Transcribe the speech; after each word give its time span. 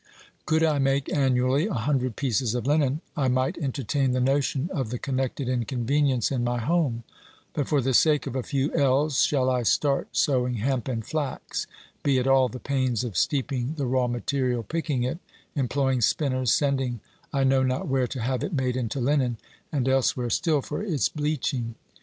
Could 0.47 0.63
I 0.63 0.79
make 0.79 1.13
annually 1.13 1.67
a 1.67 1.75
hundred 1.75 2.15
pieces 2.15 2.55
of 2.55 2.65
linen, 2.65 3.01
I 3.15 3.27
might 3.27 3.55
entertain 3.59 4.13
the 4.13 4.19
notion 4.19 4.67
of 4.73 4.89
the 4.89 4.97
connected 4.97 5.47
inconvenience 5.47 6.31
in 6.31 6.43
my 6.43 6.57
home; 6.57 7.03
but 7.53 7.67
for 7.67 7.81
the 7.81 7.93
sake 7.93 8.25
of 8.25 8.35
a 8.35 8.41
few 8.41 8.73
ells 8.73 9.21
shall 9.23 9.47
I 9.47 9.61
start 9.61 10.07
sowing 10.11 10.55
hemp 10.55 10.87
and 10.87 11.05
flax, 11.05 11.67
be 12.01 12.17
at 12.17 12.25
all 12.25 12.49
the 12.49 12.57
pains 12.57 13.03
of 13.03 13.15
steeping 13.15 13.75
the 13.77 13.85
raw 13.85 14.07
material, 14.07 14.63
picking 14.63 15.03
it, 15.03 15.19
employing 15.55 16.01
spinners, 16.01 16.51
sending, 16.51 16.99
I 17.31 17.43
know 17.43 17.61
not 17.61 17.87
where, 17.87 18.07
to 18.07 18.21
have 18.21 18.43
it 18.43 18.53
made 18.53 18.75
into 18.75 18.99
linen, 18.99 19.37
and 19.71 19.87
elsewhere 19.87 20.31
still 20.31 20.63
for 20.63 20.81
its 20.81 21.09
bleaching? 21.09 21.75